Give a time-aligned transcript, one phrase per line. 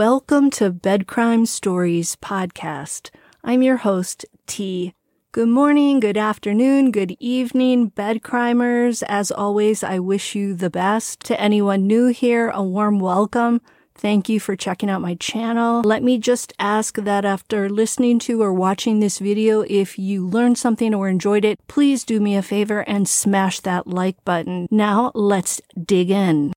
[0.00, 3.10] Welcome to Bed Crime Stories podcast.
[3.44, 4.94] I'm your host, T.
[5.30, 9.02] Good morning, good afternoon, good evening, bed crimers.
[9.02, 11.20] As always, I wish you the best.
[11.24, 13.60] To anyone new here, a warm welcome.
[13.94, 15.82] Thank you for checking out my channel.
[15.82, 20.56] Let me just ask that after listening to or watching this video, if you learned
[20.56, 24.66] something or enjoyed it, please do me a favor and smash that like button.
[24.70, 26.54] Now let's dig in.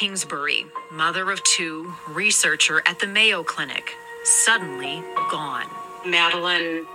[0.00, 3.92] Kingsbury, mother of two, researcher at the Mayo Clinic,
[4.24, 5.66] suddenly gone.
[6.06, 6.86] Madeline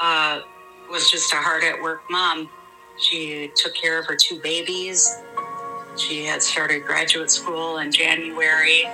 [0.00, 0.42] uh,
[0.88, 2.48] was just a hard at work mom.
[3.00, 5.12] She took care of her two babies.
[5.96, 8.84] She had started graduate school in January.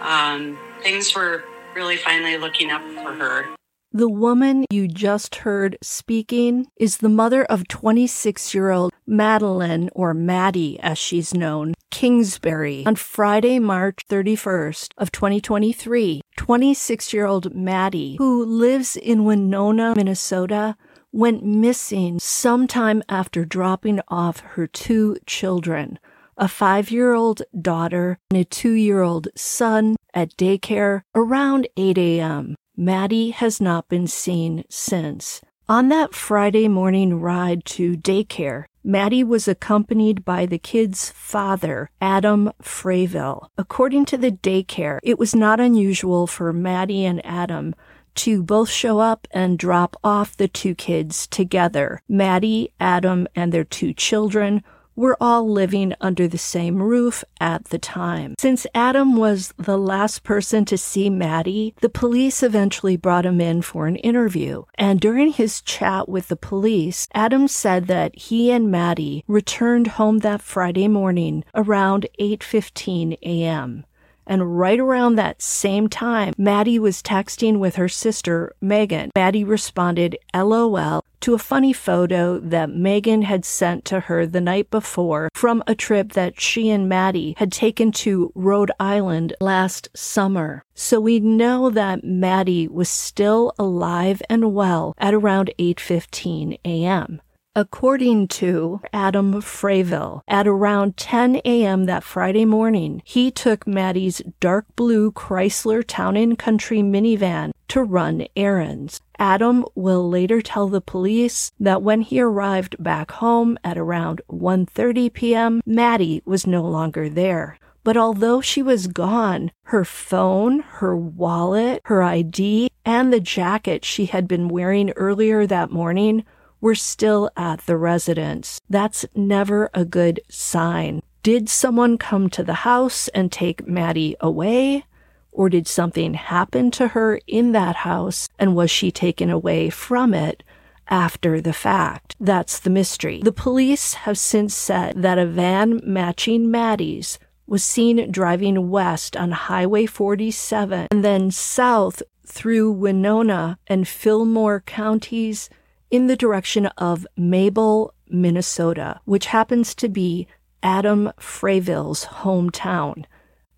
[0.00, 3.56] Um, things were really finally looking up for her.
[3.92, 10.12] The woman you just heard speaking is the mother of 26 year old Madeline, or
[10.14, 12.84] Maddie as she's known, Kingsbury.
[12.86, 20.76] On Friday, March 31st of 2023, 26 year old Maddie, who lives in Winona, Minnesota,
[21.12, 25.98] went missing sometime after dropping off her two children,
[26.36, 31.96] a five year old daughter and a two year old son at daycare around 8
[31.98, 32.54] a.m.
[32.76, 35.40] Maddie has not been seen since.
[35.68, 42.52] On that Friday morning ride to daycare, Maddie was accompanied by the kid's father, Adam
[42.62, 43.48] Fravel.
[43.58, 47.74] According to the daycare, it was not unusual for Maddie and Adam
[48.14, 52.00] to both show up and drop off the two kids together.
[52.08, 54.62] Maddie, Adam, and their two children
[54.96, 58.34] were all living under the same roof at the time.
[58.38, 63.62] Since Adam was the last person to see Maddie, the police eventually brought him in
[63.62, 64.64] for an interview.
[64.76, 70.18] And during his chat with the police, Adam said that he and Maddie returned home
[70.18, 73.84] that Friday morning around 8:15 a.m.
[74.26, 79.10] And right around that same time, Maddie was texting with her sister, Megan.
[79.14, 84.70] Maddie responded, LOL, to a funny photo that Megan had sent to her the night
[84.70, 90.62] before from a trip that she and Maddie had taken to Rhode Island last summer.
[90.76, 97.20] So we know that Maddie was still alive and well at around 8:15 a.m.
[97.56, 101.86] According to Adam Fravel, at around 10 a.m.
[101.86, 108.26] that Friday morning, he took Maddie's dark blue Chrysler Town and Country minivan to run
[108.36, 109.00] errands.
[109.18, 115.10] Adam will later tell the police that when he arrived back home at around 1:30
[115.14, 117.58] p.m., Maddie was no longer there.
[117.84, 124.06] But although she was gone, her phone, her wallet, her ID, and the jacket she
[124.06, 126.22] had been wearing earlier that morning
[126.60, 128.60] were still at the residence.
[128.68, 131.02] That's never a good sign.
[131.22, 134.84] Did someone come to the house and take Maddie away?
[135.32, 140.14] Or did something happen to her in that house and was she taken away from
[140.14, 140.42] it
[140.88, 142.14] after the fact?
[142.18, 143.20] That's the mystery.
[143.22, 149.32] The police have since said that a van matching Maddie's was seen driving west on
[149.32, 155.48] Highway 47 and then south through Winona and Fillmore counties
[155.90, 160.26] in the direction of Mabel, Minnesota, which happens to be
[160.62, 163.04] Adam Fravel's hometown.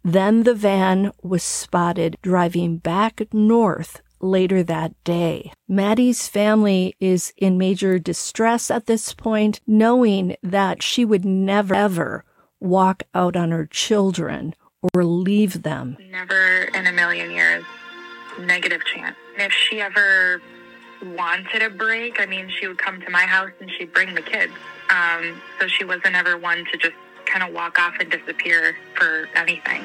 [0.05, 5.53] Then the van was spotted driving back north later that day.
[5.69, 12.25] Maddie's family is in major distress at this point, knowing that she would never ever
[12.61, 14.55] walk out on her children
[14.95, 15.97] or leave them.
[16.11, 17.65] Never in a million years.
[18.41, 19.17] Negative chance.
[19.37, 20.41] If she ever
[21.03, 24.23] wanted a break, I mean, she would come to my house and she'd bring the
[24.23, 24.53] kids.
[24.91, 26.95] Um, so she wasn't ever one to just
[27.27, 29.83] kind of walk off and disappear for anything.